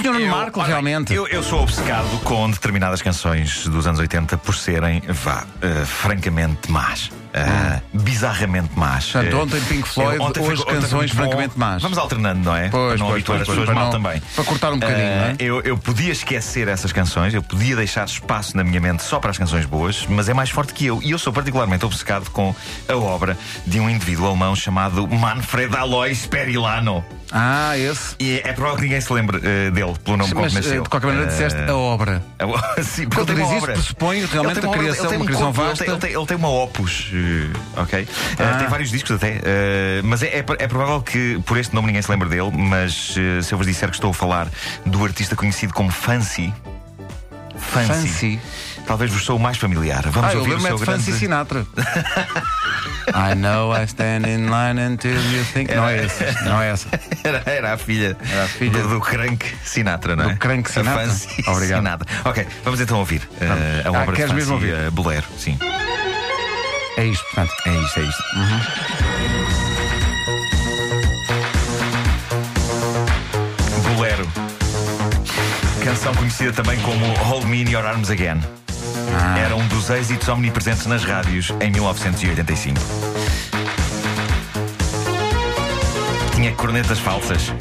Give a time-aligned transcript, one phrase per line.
[0.00, 0.12] o Sr.
[0.12, 1.14] Nuno Marco, olha, realmente.
[1.14, 6.70] Eu, eu sou obcecado com determinadas canções dos anos 80 por serem, vá, eh, francamente
[6.70, 7.10] más.
[7.32, 9.10] Eh, Bizarramente más.
[9.12, 11.16] Portanto, Eh, ontem Pink Floyd, ontem hoje ontem foi canções bom.
[11.22, 11.82] francamente más.
[11.82, 12.68] Vamos alternando, não é?
[12.68, 14.22] Pois, para não pois, habituar pois, as pessoas mal não- também.
[14.34, 15.36] para cortar um bocadinho, Eh, não é?
[15.38, 19.30] eu, eu podia esquecer essas canções, eu podia deixar espaço na minha mente só para
[19.30, 21.00] as canções boas, mas é mais forte que eu.
[21.02, 22.54] E eu sou particularmente obcecado com
[22.88, 27.04] a obra de um indivíduo alemão chamado Manfred Alois Perilano.
[27.32, 28.14] Ah, esse.
[28.20, 30.82] E é provável que ninguém se lembre eh, dele, pelo nome Mas que eh, nasceu.
[30.84, 32.22] de qualquer maneira Eh, disseste a obra.
[32.84, 35.52] Sim, porque Quando diz uma isso, pressupõe realmente a uma criação, ele uma um criação
[35.52, 35.84] vasta.
[35.84, 37.25] tem- Ele tem, ele tem uma opus, eh,
[37.76, 37.98] ok?
[38.00, 38.06] Eh,
[38.42, 38.56] Ah.
[38.58, 39.40] tem vários discos até.
[39.44, 42.50] eh, mas é, é, é provável que por este nome ninguém se lembre dele.
[42.52, 44.48] Mas eh, se eu vos disser que estou a falar
[44.84, 46.52] do artista conhecido como Fancy.
[47.58, 47.88] Fancy.
[47.88, 48.40] Fancy.
[48.86, 50.02] Talvez vos sou o mais familiar.
[50.10, 51.02] Vamos Ah, ouvir o seu é de grande.
[51.04, 51.66] Fancy Sinatra.
[53.08, 55.72] I know I stand in line until you think.
[55.74, 56.24] Não é esse.
[56.44, 56.88] Não é essa.
[57.24, 60.32] Era, era a filha, Era a filha do, do Crank Sinatra, não é?
[60.34, 61.06] Do Crank Sinatra?
[61.06, 61.78] Fancy Obrigado.
[61.78, 62.08] Sinatra.
[62.24, 64.74] Ok, vamos então ouvir eh, a Ah, obra de queres Fancy mesmo ouvir?
[64.74, 65.24] eh, Bolero.
[65.38, 65.56] Sim,
[66.96, 67.52] É isto, portanto.
[67.66, 68.24] é isto, é isto.
[73.94, 74.26] Bolero.
[75.84, 78.40] Canção conhecida também como Hold Me in Your Arms Again.
[79.14, 79.38] Ah.
[79.38, 82.80] Era um dos êxitos omnipresentes nas rádios em 1985.
[86.34, 87.52] Tinha cornetas falsas.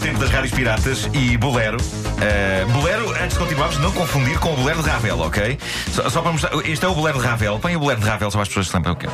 [0.00, 1.76] Tempo das rádios piratas e Bolero.
[2.20, 5.58] Eh, bolero, antes de continuarmos, não confundir com o Bolero de Ravel, ok?
[5.92, 7.58] Só, só para mostrar, este é o Bolero de Ravel.
[7.58, 9.10] Põe o Bolero de Ravel só para as pessoas se lembram o que é.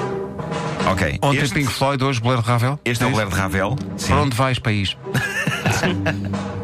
[0.91, 1.19] Ok.
[1.21, 2.79] Ontem este, Pink Floyd, hoje Blair Ravel.
[2.85, 3.17] este é o isso?
[3.17, 3.77] Bolero de Ravel.
[3.97, 4.09] Sim.
[4.09, 4.97] Para onde vais, país?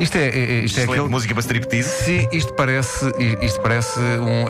[0.00, 1.00] isto é, é- é- isto é aquele.
[1.08, 1.88] música para striptease.
[2.04, 3.06] Sim, isto parece,
[3.42, 4.46] isto parece um.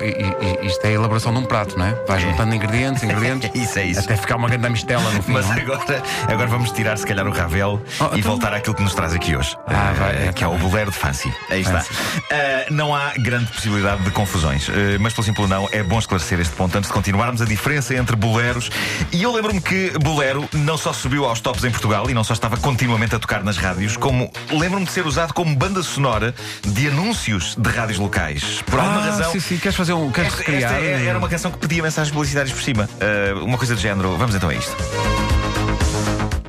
[0.67, 1.95] Isto é a elaboração de um prato, não é?
[2.07, 3.51] Vais juntando ingredientes, ingredientes.
[3.55, 4.01] É isso, é isso.
[4.01, 5.33] Até ficar uma grande mistela no fim.
[5.41, 5.61] Mas é?
[5.61, 8.95] agora, agora vamos tirar, se calhar, o Ravel Oh, e então- voltar àquilo que nos
[8.95, 9.57] traz aqui hoje.
[9.67, 11.33] Ah, vai, é, que é tá o bolero de Fancy.
[11.51, 11.81] Aí está.
[11.81, 12.23] Fancy.
[12.31, 16.39] Eh, não há grande possibilidade de confusões, eh, mas pelo simples não, é bom esclarecer
[16.41, 18.71] este ponto antes de continuarmos a diferença entre boleros.
[19.13, 22.33] E eu lembro-me que Bolero não só subiu aos tops em Portugal e não só
[22.35, 26.89] estava continuamente a tocar nas rádios, como lembro-me de ser usado como banda sonora de
[26.89, 28.61] anúncios de rádios locais.
[28.67, 29.33] Por alguma Ah, razão.
[29.33, 30.11] sim, sim, queres fazer um.
[30.11, 30.73] Queres Esta, recriar?
[30.75, 32.87] esta é- era uma canção que pedia mensagens publicitárias por cima.
[33.01, 34.19] Uh, uma coisa do género.
[34.19, 34.77] Vamos então a isto.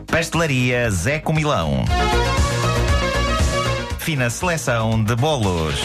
[0.07, 1.85] Pastelaria Zé Comilão.
[3.97, 5.75] Fina seleção de bolos.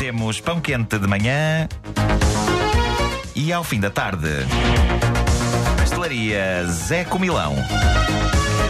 [0.00, 1.68] Temos pão quente de manhã.
[3.36, 4.26] E ao fim da tarde.
[5.76, 7.54] Pastelaria Zé Comilão.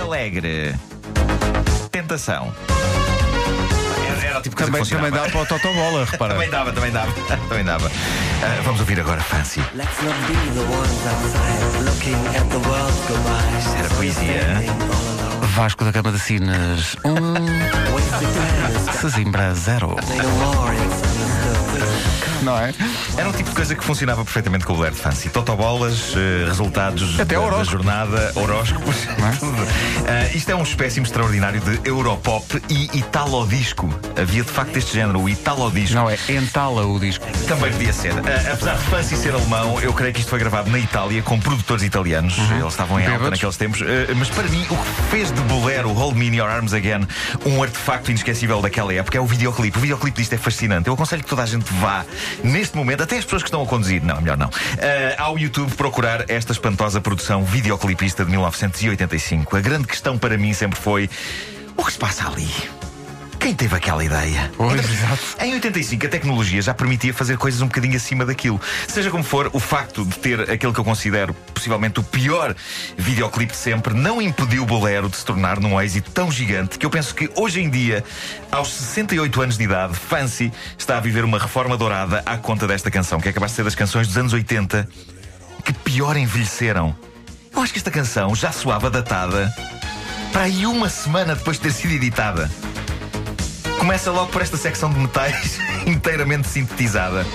[0.03, 0.75] Alegre.
[1.93, 2.53] Tentação.
[4.25, 6.35] Era, tipo coisa Também, que também dá para o Totobola, repara.
[6.35, 7.13] Também dava, também dava.
[7.49, 7.91] também dava.
[8.43, 9.61] Ah, vamos ouvir agora Fancy.
[13.79, 14.43] Era poesia.
[15.55, 17.33] Vasco da Gama de Sines, um.
[17.93, 19.89] Wasted time is Sesimbra zero.
[19.97, 22.43] nothing more it's understood.
[22.43, 22.75] Não é?
[23.17, 25.29] Era um tipo de coisa que funcionava perfeitamente com o Bolero de Fancy.
[25.29, 28.97] Totobolas, eh, resultados Até da, da jornada, horóscopos.
[29.39, 29.67] tudo.
[30.09, 33.89] Ah, isto é um espécime extraordinário de Europop e Italodisco.
[34.19, 35.95] Havia de facto este género, o Italodisco.
[35.95, 36.17] Não é?
[36.29, 37.27] Entala o disco.
[37.47, 38.13] Também podia ser.
[38.13, 41.39] Ah, apesar de Fancy ser alemão, eu creio que isto foi gravado na Itália com
[41.39, 42.39] produtores italianos.
[42.51, 43.83] Eles estavam em alta naqueles tempos.
[43.83, 47.07] Ah, mas para mim, o que fez de Bolero Hold Me in Your Arms Again
[47.45, 49.77] um artefacto inesquecível daquela época é o videoclipe.
[49.77, 50.89] O videoclipe disto é fascinante.
[50.89, 52.07] Eu aconselho que toda a gente vá
[52.43, 54.03] neste momento, até as pessoas que estão a conduzir.
[54.03, 54.49] Não, melhor não.
[54.49, 59.57] Ah, ao YouTube procurar esta espantosa produção videoclipista de 1985.
[59.57, 61.11] A grande questão para mim sempre foi:
[61.77, 62.49] o que se passa ali?
[63.41, 64.53] Quem teve aquela ideia?
[64.57, 65.21] Pois, exato.
[65.45, 68.61] Em 85, a tecnologia já permitia fazer coisas um bocadinho acima daquilo.
[68.87, 72.55] Seja como for, o facto de ter aquele que eu considero possivelmente o pior
[72.97, 76.87] videoclipe de sempre não impediu o Bolero de se tornar num êxito tão gigante que
[76.87, 78.05] eu penso que hoje em dia,
[78.49, 82.93] aos 68 anos de idade, Fancy está a viver uma reforma dourada à conta desta
[82.93, 84.89] canção, que é capaz de ser das canções dos anos 80
[85.65, 86.95] que pior envelheceram.
[87.53, 89.53] Eu acho que esta canção já soava datada
[90.33, 92.51] para aí uma semana depois de ter sido editada.
[93.79, 97.27] Começa logo por esta secção de metais inteiramente sintetizada.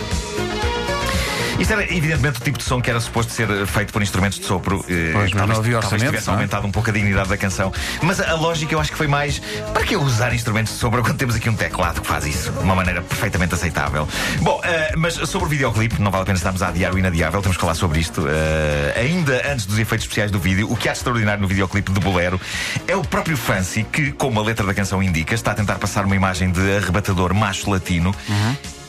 [1.60, 4.38] Isto era evidentemente o tipo de som que era suposto ser eh, feito por instrumentos
[4.40, 4.86] de sopro.
[4.88, 6.38] eh, Pois, mas não talvez- havia talvez tivesse não é?
[6.38, 7.74] aumentado um pouco a dignidade da canção.
[8.04, 9.40] Mas a, lógica eu acho que foi mais
[9.74, 12.60] para que usar instrumentos de sopro quando temos aqui um teclado que faz isso de
[12.60, 14.08] uma maneira perfeitamente aceitável.
[14.42, 17.42] Bom, eh, mas sobre o videoclipe, não vale a pena estarmos a adiar o inadiável,
[17.42, 18.26] temos que falar sobre isto.
[18.30, 21.92] Eh, ainda antes dos efeitos especiais do vídeo, o que há de extraordinário no videoclipe
[21.92, 22.40] de Bolero
[22.88, 26.06] é o próprio Fancy que, como a letra da canção indica, está a tentar passar
[26.06, 28.14] uma imagem de arrebatador macho latino,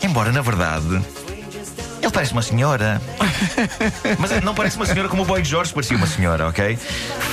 [0.03, 1.01] embora na verdade
[2.01, 3.01] Ele parece uma senhora.
[4.19, 6.79] Mas não parece uma senhora como o Boy George parecia uma senhora, ok?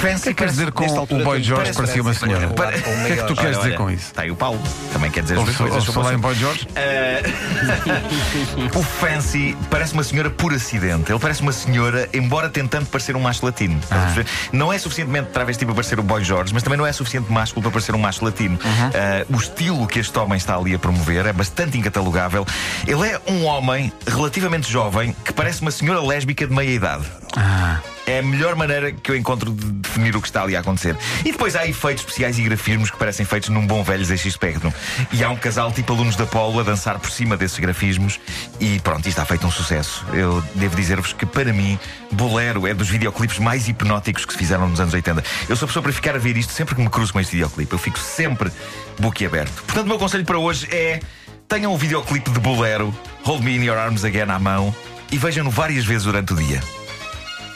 [0.01, 2.47] Fancy O que é que queres dizer com o Boy George parecia uma senhora?
[2.47, 4.07] O que é que tu queres dizer com isso?
[4.07, 5.85] Está aí o Paulo, também quer dizer as coisas.
[5.85, 6.67] falar o em Boy George?
[8.75, 11.11] o Fancy parece uma senhora por acidente.
[11.11, 13.79] Ele parece uma senhora, embora tentando parecer um macho latino.
[13.91, 14.13] Ah.
[14.51, 17.61] Não é suficientemente travesti para parecer o Boy George, mas também não é suficiente másculo
[17.61, 18.57] para parecer um macho latino.
[18.63, 22.45] Ah, o estilo que este homem está ali a promover é bastante incatalogável.
[22.87, 27.05] Ele é um homem relativamente jovem que parece uma senhora lésbica de meia idade.
[27.35, 30.59] Ah, É a melhor maneira que eu encontro de definir o que está ali a
[30.59, 30.95] acontecer.
[31.21, 34.71] E depois há efeitos especiais e grafismos que parecem feitos num bom velho ZX Spectrum.
[35.11, 38.19] E há um casal tipo alunos da Polo a dançar por cima desses grafismos.
[38.59, 40.05] E pronto, isto está feito um sucesso.
[40.13, 41.79] Eu devo dizer-vos que para mim,
[42.11, 45.23] Bolero é dos videoclipes mais hipnóticos que se fizeram nos anos 80.
[45.49, 47.31] Eu sou a pessoa para ficar a ver isto sempre que me cruzo com este
[47.31, 47.73] videoclipe.
[47.73, 48.51] Eu fico sempre
[48.99, 49.63] boquiaberto.
[49.63, 50.99] Portanto, o meu conselho para hoje é.
[51.47, 52.93] Tenham um videoclipe de Bolero,
[53.23, 54.73] Hold Me in Your Arms Again à mão
[55.11, 56.59] e vejam-no várias vezes durante o dia.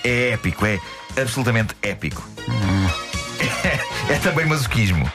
[0.03, 0.80] É épico, é
[1.19, 2.24] absolutamente épico.
[4.09, 5.07] É, também masoquismo.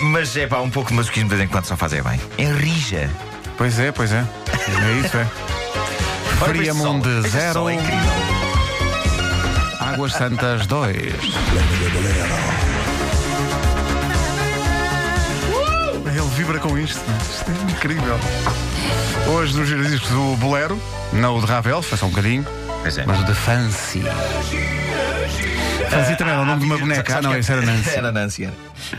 [0.00, 2.20] Mas é pá, um pouco de masoquismo de vez em quando só faz é bem.
[2.36, 3.08] Enrija.
[3.56, 4.24] pois é, pois é.
[4.48, 5.26] É isso, é.
[6.44, 7.00] Friamon sol.
[7.00, 7.78] de zero, É.
[9.80, 10.96] Águas Santas 2.
[16.48, 16.98] Com isto.
[17.30, 18.18] Isto é incrível.
[19.28, 20.80] Hoje nos discos do Bolero,
[21.12, 22.44] não o de Ravel, foi só um bocadinho,
[22.82, 23.04] Pois é.
[23.06, 24.02] mas o de Fancy.
[25.90, 27.16] Fancy também era o nome de uma boneca.
[27.18, 27.90] Ah, não, isso era Nancy.
[27.96, 28.54] Era Nancy, era.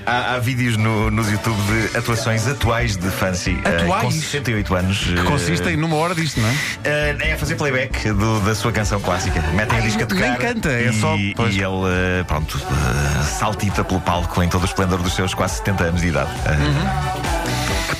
[0.06, 1.57] Há, há vídeos no, nos YouTube
[1.92, 3.60] de atuações atuais de Fancy.
[3.66, 4.02] eh, Atuais?
[4.04, 4.98] com 68 anos.
[5.04, 6.54] Que eh, consistem numa hora disto, não é?
[6.84, 9.42] eh, é fazer playback do- da sua canção clássica.
[9.54, 10.38] Metem a disco a nem tocar.
[10.38, 11.56] canta, é e, só- pois.
[11.56, 15.57] E ele, eh, pronto, eh, saltita pelo palco em todo o esplendor dos seus quase
[15.57, 16.30] 70 anos de idade.
[16.45, 17.19] Eh, Que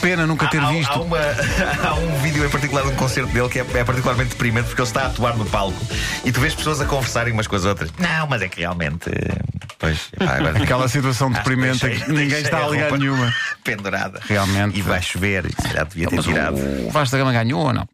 [0.02, 0.92] pena nunca ter Há- visto.
[0.92, 1.18] Há, uma-
[1.88, 4.82] há um vídeo em particular de um concerto dele que é, é particularmente deprimente porque
[4.82, 5.78] ele está a atuar no palco
[6.26, 7.92] e tu vês pessoas a conversarem umas com as outras.
[7.98, 9.10] Não, mas é que realmente.
[9.78, 13.34] Pois, epá, agora- Aquela situação que deprimente deixei- que ninguém está a ligar nenhuma.
[13.64, 14.20] Pendurada.
[14.28, 14.78] Realmente.
[14.80, 16.58] E vai chover, e se calhar devia ter tirado.
[16.58, 17.88] o Vasco da Gama ganhou ou não?